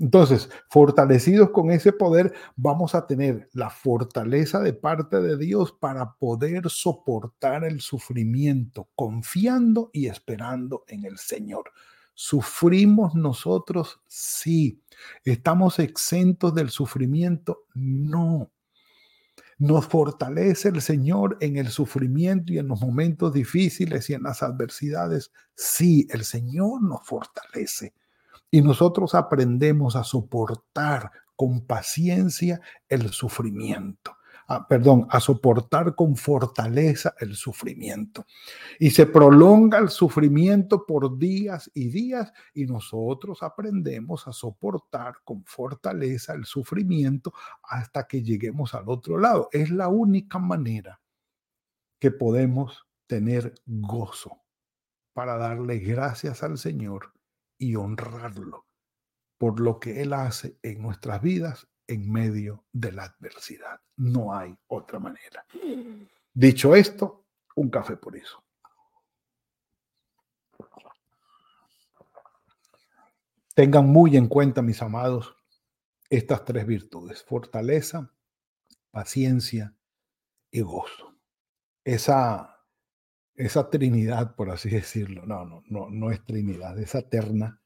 Entonces, 0.00 0.48
fortalecidos 0.70 1.50
con 1.50 1.70
ese 1.70 1.92
poder, 1.92 2.32
vamos 2.56 2.94
a 2.94 3.06
tener 3.06 3.50
la 3.52 3.68
fortaleza 3.68 4.60
de 4.60 4.72
parte 4.72 5.20
de 5.20 5.36
Dios 5.36 5.72
para 5.72 6.14
poder 6.14 6.70
soportar 6.70 7.64
el 7.64 7.82
sufrimiento, 7.82 8.88
confiando 8.96 9.90
y 9.92 10.06
esperando 10.06 10.84
en 10.88 11.04
el 11.04 11.18
Señor. 11.18 11.70
¿Sufrimos 12.14 13.14
nosotros? 13.14 14.00
Sí. 14.06 14.82
¿Estamos 15.22 15.78
exentos 15.78 16.54
del 16.54 16.70
sufrimiento? 16.70 17.64
No. 17.74 18.50
Nos 19.58 19.86
fortalece 19.86 20.70
el 20.70 20.80
Señor 20.80 21.36
en 21.42 21.58
el 21.58 21.68
sufrimiento 21.68 22.54
y 22.54 22.58
en 22.58 22.68
los 22.68 22.80
momentos 22.80 23.34
difíciles 23.34 24.08
y 24.08 24.14
en 24.14 24.22
las 24.22 24.42
adversidades. 24.42 25.30
Sí, 25.54 26.08
el 26.08 26.24
Señor 26.24 26.82
nos 26.82 27.06
fortalece. 27.06 27.92
Y 28.50 28.62
nosotros 28.62 29.14
aprendemos 29.14 29.96
a 29.96 30.04
soportar 30.04 31.10
con 31.36 31.66
paciencia 31.66 32.60
el 32.88 33.10
sufrimiento. 33.10 34.16
perdón, 34.68 35.06
a 35.10 35.20
soportar 35.20 35.94
con 35.94 36.16
fortaleza 36.16 37.14
el 37.20 37.36
sufrimiento. 37.36 38.26
Y 38.80 38.90
se 38.90 39.06
prolonga 39.06 39.78
el 39.78 39.90
sufrimiento 39.90 40.84
por 40.84 41.16
días 41.16 41.70
y 41.72 41.88
días 41.88 42.32
y 42.52 42.66
nosotros 42.66 43.44
aprendemos 43.44 44.26
a 44.26 44.32
soportar 44.32 45.18
con 45.22 45.44
fortaleza 45.44 46.34
el 46.34 46.44
sufrimiento 46.44 47.32
hasta 47.62 48.08
que 48.08 48.24
lleguemos 48.24 48.74
al 48.74 48.88
otro 48.88 49.18
lado. 49.18 49.48
Es 49.52 49.70
la 49.70 49.86
única 49.86 50.40
manera 50.40 51.00
que 52.00 52.10
podemos 52.10 52.86
tener 53.06 53.54
gozo 53.64 54.42
para 55.12 55.36
darle 55.36 55.78
gracias 55.78 56.42
al 56.42 56.58
Señor 56.58 57.12
y 57.60 57.76
honrarlo 57.76 58.66
por 59.38 59.60
lo 59.60 59.78
que 59.78 60.00
Él 60.02 60.14
hace 60.14 60.58
en 60.62 60.82
nuestras 60.82 61.22
vidas 61.22 61.68
en 61.86 62.10
medio 62.10 62.64
de 62.72 62.92
la 62.92 63.04
adversidad. 63.04 63.80
No 63.96 64.34
hay 64.34 64.56
otra 64.66 64.98
manera. 64.98 65.44
Dicho 66.32 66.74
esto, 66.74 67.26
un 67.56 67.68
café 67.68 67.96
por 67.96 68.16
eso. 68.16 68.42
Tengan 73.54 73.88
muy 73.88 74.16
en 74.16 74.26
cuenta, 74.26 74.62
mis 74.62 74.80
amados, 74.80 75.36
estas 76.08 76.44
tres 76.44 76.66
virtudes, 76.66 77.22
fortaleza, 77.22 78.10
paciencia 78.90 79.76
y 80.50 80.62
gozo. 80.62 81.14
Esa 81.84 82.49
esa 83.40 83.70
Trinidad, 83.70 84.34
por 84.36 84.50
así 84.50 84.68
decirlo, 84.68 85.24
no, 85.24 85.46
no, 85.46 85.62
no, 85.66 85.88
no 85.90 86.10
es 86.10 86.24
Trinidad, 86.24 86.78
esa 86.78 87.02
terna 87.02 87.60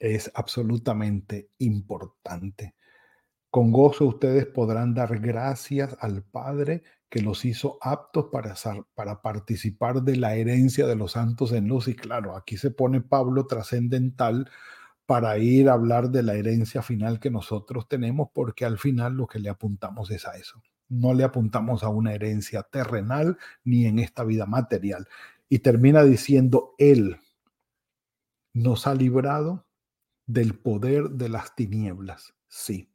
es 0.00 0.30
absolutamente 0.34 1.50
importante. 1.58 2.74
Con 3.48 3.70
gozo 3.70 4.06
ustedes 4.06 4.46
podrán 4.46 4.92
dar 4.92 5.20
gracias 5.20 5.96
al 6.00 6.24
Padre 6.24 6.82
que 7.08 7.22
los 7.22 7.44
hizo 7.44 7.78
aptos 7.80 8.26
para, 8.32 8.54
para 8.94 9.22
participar 9.22 10.02
de 10.02 10.16
la 10.16 10.34
herencia 10.34 10.86
de 10.88 10.96
los 10.96 11.12
santos 11.12 11.52
en 11.52 11.68
luz. 11.68 11.86
Y 11.86 11.94
claro, 11.94 12.36
aquí 12.36 12.56
se 12.56 12.72
pone 12.72 13.00
Pablo 13.00 13.46
trascendental 13.46 14.50
para 15.06 15.38
ir 15.38 15.68
a 15.68 15.74
hablar 15.74 16.10
de 16.10 16.24
la 16.24 16.34
herencia 16.34 16.82
final 16.82 17.20
que 17.20 17.30
nosotros 17.30 17.86
tenemos, 17.88 18.30
porque 18.34 18.64
al 18.64 18.78
final 18.78 19.14
lo 19.14 19.28
que 19.28 19.38
le 19.38 19.50
apuntamos 19.50 20.10
es 20.10 20.26
a 20.26 20.36
eso 20.36 20.60
no 20.88 21.14
le 21.14 21.24
apuntamos 21.24 21.82
a 21.82 21.88
una 21.88 22.14
herencia 22.14 22.62
terrenal 22.62 23.38
ni 23.64 23.86
en 23.86 23.98
esta 23.98 24.24
vida 24.24 24.46
material. 24.46 25.08
Y 25.48 25.60
termina 25.60 26.02
diciendo, 26.04 26.74
Él 26.78 27.20
nos 28.52 28.86
ha 28.86 28.94
librado 28.94 29.66
del 30.26 30.58
poder 30.58 31.10
de 31.10 31.28
las 31.28 31.54
tinieblas, 31.54 32.34
sí. 32.48 32.90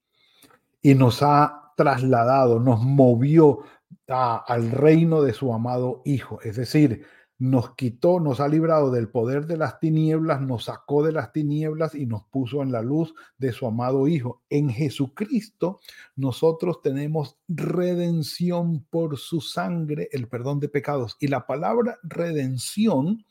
Y 0.81 0.96
nos 0.96 1.22
ha 1.22 1.74
trasladado, 1.75 2.60
nos 2.60 2.81
movió 2.81 3.60
al 4.08 4.72
reino 4.72 5.22
de 5.22 5.34
su 5.34 5.53
amado 5.53 6.01
Hijo. 6.05 6.41
Es 6.41 6.55
decir, 6.55 7.05
nos 7.39 7.74
quitó, 7.75 8.19
nos 8.19 8.41
ha 8.41 8.48
librado 8.48 8.91
del 8.91 9.10
poder 9.10 9.48
de 9.48 9.58
las 9.58 9.79
tinieblas, 9.79 10.41
nos 10.41 10.65
sacó 10.65 11.03
de 11.03 11.13
las 11.13 11.31
tinieblas 11.31 11.96
y 11.96 12.05
nos 12.05 12.25
puso 12.25 12.62
en 12.62 12.72
la 12.72 12.81
luz 12.81 13.15
de 13.38 13.53
su 13.53 13.65
amado 13.65 14.08
Hijo. 14.08 14.43
En 14.50 14.69
Jesucristo 14.69 15.79
nosotros 16.15 16.81
tenemos 16.81 17.38
redención 17.48 18.86
por 18.89 19.17
su 19.17 19.39
sangre, 19.39 20.10
el 20.12 20.27
perdón 20.27 20.60
de 20.60 20.67
pecados. 20.67 21.15
Y 21.19 21.27
la 21.27 21.48
palabra 21.48 21.98
redención 22.03 23.25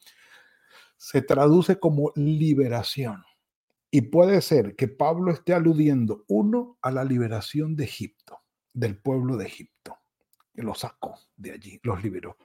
se 0.96 1.20
traduce 1.20 1.78
como 1.78 2.10
liberación. 2.16 3.24
Y 3.90 4.02
puede 4.02 4.40
ser 4.40 4.74
que 4.74 4.88
Pablo 4.88 5.30
esté 5.30 5.52
aludiendo, 5.52 6.24
uno, 6.28 6.78
a 6.82 6.90
la 6.90 7.04
liberación 7.04 7.76
de 7.76 7.84
Egipto 7.84 8.40
del 8.78 8.96
pueblo 8.96 9.36
de 9.36 9.46
Egipto, 9.46 9.98
que 10.54 10.62
los 10.62 10.80
sacó 10.80 11.18
de 11.36 11.52
allí, 11.52 11.80
los 11.82 12.02
liberó. 12.02 12.36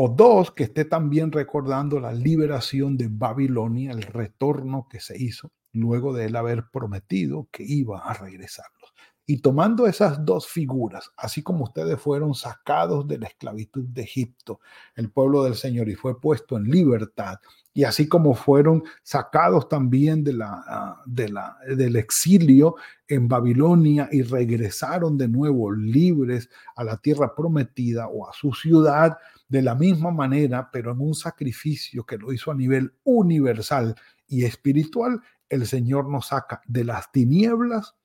O 0.00 0.08
dos, 0.08 0.52
que 0.52 0.62
esté 0.62 0.84
también 0.84 1.32
recordando 1.32 1.98
la 1.98 2.12
liberación 2.12 2.96
de 2.96 3.08
Babilonia, 3.10 3.90
el 3.90 4.02
retorno 4.02 4.86
que 4.88 5.00
se 5.00 5.20
hizo 5.20 5.50
luego 5.72 6.12
de 6.12 6.26
él 6.26 6.36
haber 6.36 6.66
prometido 6.70 7.48
que 7.50 7.64
iba 7.64 7.98
a 7.98 8.14
regresarlos. 8.14 8.94
Y 9.26 9.38
tomando 9.42 9.88
esas 9.88 10.24
dos 10.24 10.46
figuras, 10.46 11.10
así 11.16 11.42
como 11.42 11.64
ustedes 11.64 12.00
fueron 12.00 12.34
sacados 12.34 13.08
de 13.08 13.18
la 13.18 13.26
esclavitud 13.26 13.86
de 13.88 14.02
Egipto, 14.02 14.60
el 14.94 15.10
pueblo 15.10 15.42
del 15.42 15.56
Señor, 15.56 15.88
y 15.88 15.96
fue 15.96 16.20
puesto 16.20 16.56
en 16.56 16.70
libertad, 16.70 17.38
y 17.74 17.82
así 17.82 18.06
como 18.08 18.34
fueron 18.34 18.84
sacados 19.02 19.68
también 19.68 20.22
de 20.22 20.38
ah, 20.44 21.02
del 21.06 21.96
exilio 21.96 22.76
en 23.08 23.26
Babilonia 23.26 24.08
y 24.12 24.22
regresaron 24.22 25.18
de 25.18 25.26
nuevo 25.26 25.72
libres 25.72 26.48
a 26.76 26.84
la 26.84 26.98
tierra 26.98 27.34
prometida 27.34 28.06
o 28.06 28.28
a 28.28 28.32
su 28.32 28.52
ciudad, 28.52 29.18
de 29.48 29.62
la 29.62 29.74
misma 29.74 30.10
manera, 30.10 30.70
pero 30.70 30.92
en 30.92 31.00
un 31.00 31.14
sacrificio 31.14 32.04
que 32.04 32.18
lo 32.18 32.32
hizo 32.32 32.50
a 32.50 32.54
nivel 32.54 32.94
universal 33.04 33.94
y 34.26 34.44
espiritual, 34.44 35.22
el 35.48 35.66
Señor 35.66 36.08
nos 36.08 36.28
saca 36.28 36.60
de 36.66 36.84
las 36.84 37.10
tinieblas 37.10 37.96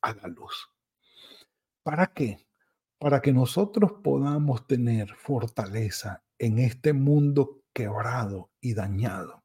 a 0.00 0.14
la 0.14 0.28
luz. 0.28 0.70
¿Para 1.82 2.06
qué? 2.08 2.46
Para 2.98 3.20
que 3.20 3.32
nosotros 3.32 3.94
podamos 4.02 4.66
tener 4.68 5.12
fortaleza 5.16 6.22
en 6.38 6.58
este 6.58 6.92
mundo 6.92 7.62
quebrado 7.72 8.52
y 8.60 8.74
dañado, 8.74 9.42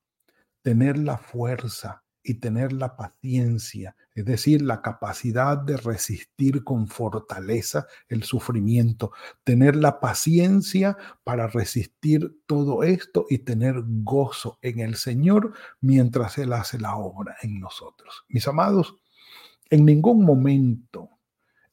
tener 0.62 0.98
la 1.00 1.18
fuerza 1.18 2.04
y 2.28 2.34
tener 2.36 2.74
la 2.74 2.98
paciencia, 2.98 3.96
es 4.14 4.26
decir, 4.26 4.62
la 4.62 4.82
capacidad 4.82 5.58
de 5.58 5.78
resistir 5.78 6.66
con 6.66 6.90
fortaleza 6.90 7.88
el 8.10 8.24
sufrimiento, 8.24 9.14
tener 9.46 9.78
la 9.78 10.02
paciencia 10.02 10.98
para 11.24 11.48
resistir 11.48 12.42
todo 12.46 12.84
esto 12.84 13.28
y 13.30 13.40
tener 13.40 13.82
gozo 13.86 14.60
en 14.62 14.82
el 14.82 14.96
Señor 14.96 15.54
mientras 15.80 16.38
Él 16.38 16.52
hace 16.52 16.78
la 16.78 16.98
obra 16.98 17.38
en 17.44 17.62
nosotros. 17.62 18.26
Mis 18.28 18.46
amados, 18.46 18.98
en 19.70 19.86
ningún 19.86 20.26
momento 20.26 21.10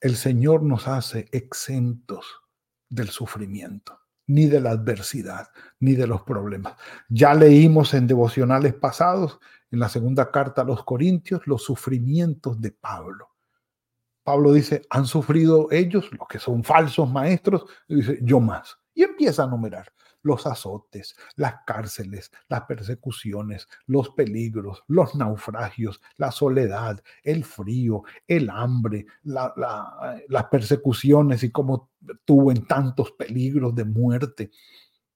el 0.00 0.14
Señor 0.14 0.62
nos 0.62 0.86
hace 0.86 1.28
exentos 1.32 2.26
del 2.88 3.08
sufrimiento, 3.08 3.98
ni 4.26 4.46
de 4.46 4.60
la 4.60 4.70
adversidad, 4.70 5.48
ni 5.80 5.94
de 5.94 6.06
los 6.06 6.22
problemas. 6.22 6.74
Ya 7.08 7.34
leímos 7.34 7.94
en 7.94 8.06
devocionales 8.06 8.74
pasados, 8.74 9.38
en 9.70 9.80
la 9.80 9.88
segunda 9.88 10.30
carta 10.30 10.62
a 10.62 10.64
los 10.64 10.84
Corintios, 10.84 11.46
los 11.46 11.62
sufrimientos 11.62 12.60
de 12.60 12.70
Pablo. 12.70 13.30
Pablo 14.22 14.52
dice, 14.52 14.82
han 14.88 15.06
sufrido 15.06 15.68
ellos, 15.70 16.10
los 16.18 16.26
que 16.28 16.38
son 16.38 16.64
falsos 16.64 17.10
maestros, 17.10 17.66
y 17.88 17.96
dice, 17.96 18.18
yo 18.22 18.40
más. 18.40 18.78
Y 18.94 19.02
empieza 19.02 19.44
a 19.44 19.46
numerar 19.46 19.92
los 20.24 20.46
azotes, 20.46 21.14
las 21.36 21.56
cárceles, 21.66 22.32
las 22.48 22.62
persecuciones, 22.62 23.68
los 23.86 24.10
peligros, 24.10 24.82
los 24.88 25.14
naufragios, 25.14 26.00
la 26.16 26.32
soledad, 26.32 27.00
el 27.22 27.44
frío, 27.44 28.02
el 28.26 28.50
hambre, 28.50 29.06
las 29.22 30.44
persecuciones 30.50 31.44
y 31.44 31.50
cómo 31.50 31.90
tuvo 32.24 32.50
en 32.50 32.66
tantos 32.66 33.12
peligros 33.12 33.74
de 33.74 33.84
muerte, 33.84 34.50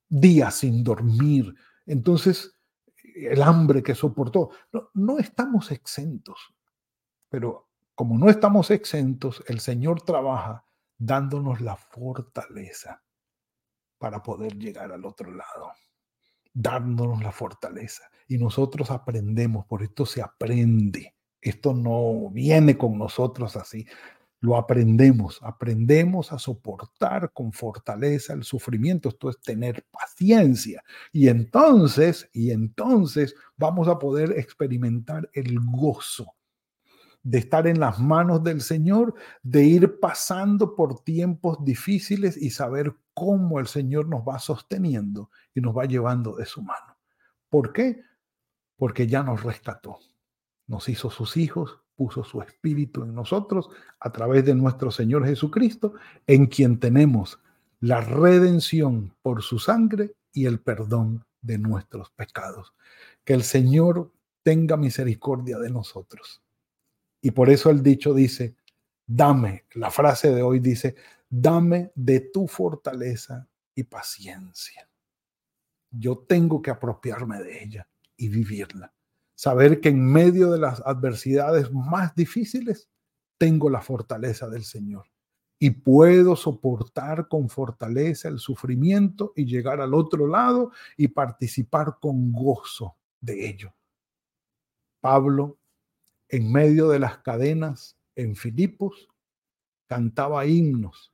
días 0.08 0.56
sin 0.56 0.84
dormir. 0.84 1.54
Entonces, 1.86 2.54
el 3.02 3.42
hambre 3.42 3.82
que 3.82 3.94
soportó. 3.94 4.50
No, 4.72 4.90
no 4.92 5.18
estamos 5.18 5.72
exentos, 5.72 6.54
pero 7.30 7.70
como 7.94 8.18
no 8.18 8.28
estamos 8.28 8.70
exentos, 8.70 9.42
el 9.46 9.60
Señor 9.60 10.02
trabaja 10.02 10.64
dándonos 10.98 11.62
la 11.62 11.76
fortaleza 11.76 13.02
para 13.98 14.22
poder 14.22 14.56
llegar 14.56 14.92
al 14.92 15.04
otro 15.04 15.30
lado, 15.32 15.72
dándonos 16.52 17.22
la 17.22 17.32
fortaleza. 17.32 18.04
Y 18.26 18.38
nosotros 18.38 18.90
aprendemos, 18.90 19.66
por 19.66 19.82
esto 19.82 20.06
se 20.06 20.22
aprende. 20.22 21.14
Esto 21.40 21.74
no 21.74 22.30
viene 22.30 22.76
con 22.76 22.98
nosotros 22.98 23.56
así. 23.56 23.86
Lo 24.40 24.56
aprendemos, 24.56 25.40
aprendemos 25.42 26.32
a 26.32 26.38
soportar 26.38 27.32
con 27.32 27.52
fortaleza 27.52 28.34
el 28.34 28.44
sufrimiento. 28.44 29.08
Esto 29.08 29.30
es 29.30 29.40
tener 29.40 29.84
paciencia. 29.90 30.82
Y 31.12 31.28
entonces, 31.28 32.28
y 32.32 32.52
entonces 32.52 33.34
vamos 33.56 33.88
a 33.88 33.98
poder 33.98 34.38
experimentar 34.38 35.28
el 35.32 35.58
gozo 35.60 36.37
de 37.22 37.38
estar 37.38 37.66
en 37.66 37.80
las 37.80 37.98
manos 37.98 38.42
del 38.42 38.60
Señor, 38.60 39.14
de 39.42 39.64
ir 39.64 40.00
pasando 40.00 40.74
por 40.74 41.02
tiempos 41.02 41.64
difíciles 41.64 42.36
y 42.36 42.50
saber 42.50 42.94
cómo 43.14 43.58
el 43.58 43.66
Señor 43.66 44.08
nos 44.08 44.20
va 44.20 44.38
sosteniendo 44.38 45.30
y 45.54 45.60
nos 45.60 45.76
va 45.76 45.84
llevando 45.84 46.36
de 46.36 46.46
su 46.46 46.62
mano. 46.62 46.96
¿Por 47.48 47.72
qué? 47.72 48.02
Porque 48.76 49.06
ya 49.06 49.22
nos 49.22 49.42
rescató, 49.42 49.98
nos 50.66 50.88
hizo 50.88 51.10
sus 51.10 51.36
hijos, 51.36 51.80
puso 51.96 52.22
su 52.22 52.40
espíritu 52.40 53.02
en 53.02 53.14
nosotros 53.14 53.68
a 53.98 54.12
través 54.12 54.44
de 54.44 54.54
nuestro 54.54 54.90
Señor 54.90 55.26
Jesucristo, 55.26 55.94
en 56.26 56.46
quien 56.46 56.78
tenemos 56.78 57.40
la 57.80 58.00
redención 58.00 59.14
por 59.20 59.42
su 59.42 59.58
sangre 59.58 60.14
y 60.32 60.46
el 60.46 60.60
perdón 60.60 61.24
de 61.40 61.58
nuestros 61.58 62.10
pecados. 62.10 62.72
Que 63.24 63.34
el 63.34 63.42
Señor 63.42 64.12
tenga 64.44 64.76
misericordia 64.76 65.58
de 65.58 65.70
nosotros. 65.70 66.42
Y 67.28 67.30
por 67.30 67.50
eso 67.50 67.68
el 67.68 67.82
dicho 67.82 68.14
dice, 68.14 68.56
dame, 69.06 69.66
la 69.74 69.90
frase 69.90 70.34
de 70.34 70.40
hoy 70.40 70.60
dice, 70.60 70.94
dame 71.28 71.92
de 71.94 72.20
tu 72.20 72.48
fortaleza 72.48 73.46
y 73.74 73.82
paciencia. 73.82 74.88
Yo 75.90 76.24
tengo 76.26 76.62
que 76.62 76.70
apropiarme 76.70 77.42
de 77.42 77.62
ella 77.62 77.88
y 78.16 78.30
vivirla. 78.30 78.94
Saber 79.34 79.82
que 79.82 79.90
en 79.90 80.06
medio 80.06 80.50
de 80.50 80.58
las 80.58 80.80
adversidades 80.86 81.70
más 81.70 82.14
difíciles 82.14 82.88
tengo 83.36 83.68
la 83.68 83.82
fortaleza 83.82 84.48
del 84.48 84.64
Señor 84.64 85.04
y 85.58 85.68
puedo 85.68 86.34
soportar 86.34 87.28
con 87.28 87.50
fortaleza 87.50 88.30
el 88.30 88.38
sufrimiento 88.38 89.34
y 89.36 89.44
llegar 89.44 89.82
al 89.82 89.92
otro 89.92 90.26
lado 90.26 90.72
y 90.96 91.08
participar 91.08 91.98
con 92.00 92.32
gozo 92.32 92.96
de 93.20 93.50
ello. 93.50 93.74
Pablo, 95.02 95.58
en 96.28 96.52
medio 96.52 96.88
de 96.88 96.98
las 96.98 97.18
cadenas 97.18 97.98
en 98.14 98.36
Filipos, 98.36 99.08
cantaba 99.86 100.44
himnos 100.46 101.12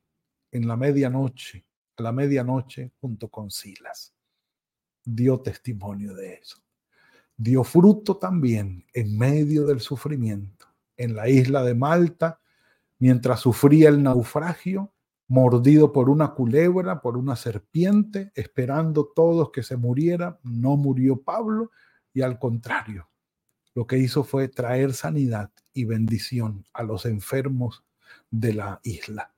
en 0.51 0.67
la 0.67 0.77
medianoche, 0.77 1.65
a 1.97 2.03
la 2.03 2.13
medianoche 2.13 2.93
junto 3.01 3.29
con 3.29 3.51
Silas. 3.51 4.15
Dio 5.05 5.41
testimonio 5.41 6.15
de 6.15 6.35
eso. 6.35 6.59
Dio 7.37 7.65
fruto 7.65 8.17
también 8.17 8.85
en 8.93 9.17
medio 9.19 9.67
del 9.67 9.81
sufrimiento. 9.81 10.67
En 10.97 11.15
la 11.15 11.29
isla 11.29 11.63
de 11.63 11.75
Malta, 11.75 12.41
mientras 12.99 13.41
sufría 13.41 13.89
el 13.89 14.03
naufragio, 14.03 14.93
mordido 15.27 15.93
por 15.93 16.11
una 16.11 16.33
culebra, 16.33 17.01
por 17.01 17.17
una 17.17 17.37
serpiente, 17.37 18.33
esperando 18.35 19.11
todos 19.15 19.51
que 19.51 19.63
se 19.63 19.77
muriera, 19.77 20.39
no 20.43 20.77
murió 20.77 21.23
Pablo 21.23 21.71
y 22.13 22.23
al 22.23 22.39
contrario, 22.39 23.09
lo 23.75 23.87
que 23.87 23.99
hizo 23.99 24.25
fue 24.25 24.49
traer 24.49 24.95
sanidad 24.95 25.51
y 25.73 25.85
bendición 25.85 26.65
a 26.73 26.83
los 26.83 27.07
enfermos 27.07 27.85
de 28.31 28.55
la 28.55 28.81
isla 28.85 29.35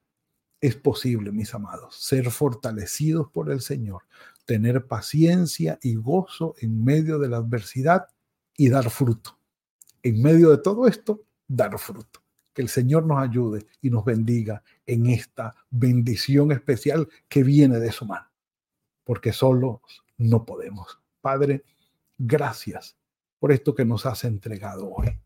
es 0.60 0.76
posible, 0.76 1.32
mis 1.32 1.54
amados, 1.54 1.96
ser 1.96 2.30
fortalecidos 2.30 3.30
por 3.30 3.50
el 3.50 3.60
Señor, 3.60 4.02
tener 4.46 4.86
paciencia 4.86 5.78
y 5.82 5.94
gozo 5.96 6.54
en 6.58 6.82
medio 6.82 7.18
de 7.18 7.28
la 7.28 7.38
adversidad 7.38 8.06
y 8.56 8.68
dar 8.68 8.90
fruto. 8.90 9.38
En 10.02 10.22
medio 10.22 10.50
de 10.50 10.58
todo 10.58 10.86
esto, 10.86 11.22
dar 11.46 11.78
fruto. 11.78 12.22
Que 12.54 12.62
el 12.62 12.68
Señor 12.68 13.04
nos 13.04 13.18
ayude 13.18 13.66
y 13.82 13.90
nos 13.90 14.04
bendiga 14.04 14.62
en 14.86 15.06
esta 15.06 15.54
bendición 15.68 16.52
especial 16.52 17.08
que 17.28 17.42
viene 17.42 17.78
de 17.78 17.92
su 17.92 18.06
mano, 18.06 18.30
porque 19.04 19.32
solos 19.32 19.80
no 20.16 20.46
podemos. 20.46 20.98
Padre, 21.20 21.64
gracias 22.16 22.96
por 23.38 23.52
esto 23.52 23.74
que 23.74 23.84
nos 23.84 24.06
has 24.06 24.24
entregado 24.24 24.90
hoy. 24.90 25.18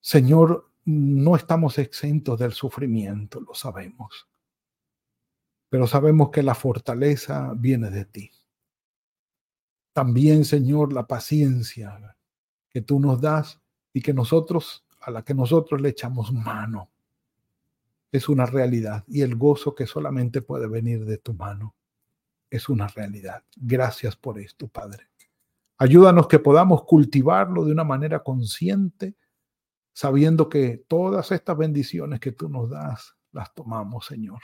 Señor, 0.00 0.70
no 0.84 1.36
estamos 1.36 1.78
exentos 1.78 2.38
del 2.38 2.52
sufrimiento, 2.52 3.40
lo 3.40 3.54
sabemos. 3.54 4.28
Pero 5.68 5.86
sabemos 5.86 6.30
que 6.30 6.42
la 6.42 6.54
fortaleza 6.54 7.52
viene 7.56 7.90
de 7.90 8.04
ti. 8.04 8.30
También, 9.92 10.44
Señor, 10.44 10.92
la 10.92 11.06
paciencia 11.06 12.16
que 12.68 12.80
tú 12.80 12.98
nos 13.00 13.20
das 13.20 13.60
y 13.92 14.00
que 14.00 14.14
nosotros, 14.14 14.84
a 15.00 15.10
la 15.10 15.22
que 15.22 15.34
nosotros 15.34 15.80
le 15.80 15.90
echamos 15.90 16.32
mano, 16.32 16.90
es 18.12 18.28
una 18.28 18.46
realidad. 18.46 19.04
Y 19.06 19.22
el 19.22 19.36
gozo 19.36 19.74
que 19.74 19.86
solamente 19.86 20.42
puede 20.42 20.66
venir 20.66 21.04
de 21.04 21.18
tu 21.18 21.34
mano 21.34 21.74
es 22.48 22.68
una 22.68 22.88
realidad. 22.88 23.44
Gracias 23.56 24.16
por 24.16 24.38
esto, 24.40 24.66
Padre. 24.66 25.09
Ayúdanos 25.80 26.28
que 26.28 26.38
podamos 26.38 26.84
cultivarlo 26.84 27.64
de 27.64 27.72
una 27.72 27.84
manera 27.84 28.22
consciente 28.22 29.16
sabiendo 29.94 30.50
que 30.50 30.84
todas 30.86 31.32
estas 31.32 31.56
bendiciones 31.56 32.20
que 32.20 32.32
tú 32.32 32.50
nos 32.50 32.68
das 32.68 33.16
las 33.32 33.54
tomamos, 33.54 34.04
Señor. 34.04 34.40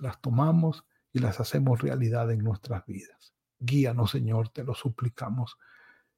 Las 0.00 0.18
tomamos 0.22 0.86
y 1.12 1.18
las 1.18 1.40
hacemos 1.40 1.82
realidad 1.82 2.30
en 2.30 2.38
nuestras 2.38 2.86
vidas. 2.86 3.34
Guíanos, 3.58 4.12
Señor, 4.12 4.48
te 4.48 4.64
lo 4.64 4.74
suplicamos. 4.74 5.58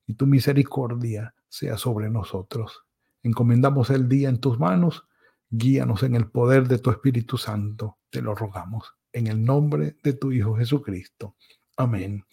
Y 0.06 0.14
tu 0.14 0.28
misericordia 0.28 1.34
sea 1.48 1.76
sobre 1.76 2.08
nosotros. 2.08 2.84
Encomendamos 3.24 3.90
el 3.90 4.08
día 4.08 4.28
en 4.28 4.38
tus 4.38 4.60
manos. 4.60 5.04
Guíanos 5.48 6.04
en 6.04 6.14
el 6.14 6.30
poder 6.30 6.68
de 6.68 6.78
tu 6.78 6.90
Espíritu 6.90 7.38
Santo. 7.38 7.98
Te 8.08 8.22
lo 8.22 8.36
rogamos. 8.36 8.94
En 9.12 9.26
el 9.26 9.42
nombre 9.42 9.96
de 10.00 10.12
tu 10.12 10.30
Hijo 10.30 10.54
Jesucristo. 10.54 11.34
Amén 11.76 12.24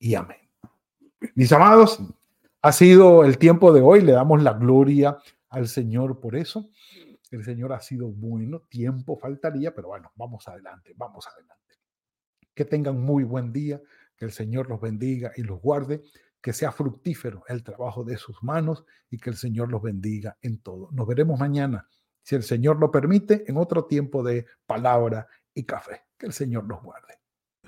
y 0.00 0.16
amén. 0.16 0.45
Mis 1.34 1.52
amados, 1.52 1.98
ha 2.62 2.72
sido 2.72 3.24
el 3.24 3.38
tiempo 3.38 3.72
de 3.72 3.80
hoy. 3.80 4.02
Le 4.02 4.12
damos 4.12 4.42
la 4.42 4.52
gloria 4.52 5.18
al 5.48 5.68
Señor 5.68 6.20
por 6.20 6.36
eso. 6.36 6.70
El 7.30 7.44
Señor 7.44 7.72
ha 7.72 7.80
sido 7.80 8.08
bueno. 8.08 8.62
Tiempo 8.68 9.18
faltaría, 9.18 9.74
pero 9.74 9.88
bueno, 9.88 10.12
vamos 10.16 10.46
adelante, 10.48 10.92
vamos 10.96 11.26
adelante. 11.26 11.54
Que 12.54 12.64
tengan 12.64 13.00
muy 13.00 13.24
buen 13.24 13.52
día, 13.52 13.80
que 14.16 14.24
el 14.24 14.32
Señor 14.32 14.68
los 14.68 14.80
bendiga 14.80 15.32
y 15.36 15.42
los 15.42 15.60
guarde, 15.60 16.02
que 16.40 16.52
sea 16.52 16.72
fructífero 16.72 17.44
el 17.48 17.62
trabajo 17.62 18.04
de 18.04 18.16
sus 18.16 18.42
manos 18.42 18.84
y 19.10 19.18
que 19.18 19.30
el 19.30 19.36
Señor 19.36 19.70
los 19.70 19.82
bendiga 19.82 20.36
en 20.40 20.60
todo. 20.62 20.88
Nos 20.92 21.06
veremos 21.06 21.38
mañana, 21.38 21.88
si 22.22 22.34
el 22.34 22.42
Señor 22.42 22.78
lo 22.78 22.90
permite, 22.90 23.44
en 23.46 23.56
otro 23.56 23.84
tiempo 23.84 24.22
de 24.22 24.46
palabra 24.66 25.26
y 25.52 25.64
café. 25.64 26.02
Que 26.16 26.26
el 26.26 26.32
Señor 26.32 26.64
los 26.64 26.82
guarde. 26.82 27.14